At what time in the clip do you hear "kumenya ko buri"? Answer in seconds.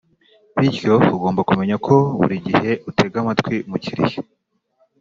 1.49-2.35